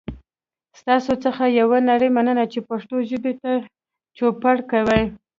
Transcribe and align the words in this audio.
ستاسو 0.79 1.13
څخه 1.23 1.43
یوه 1.59 1.77
نړۍ 1.89 2.09
مننه 2.17 2.43
چې 2.51 2.59
پښتو 2.69 2.95
ژبې 3.09 3.33
ته 3.41 3.51
چوپړ 4.17 4.55
کوئ. 4.71 5.03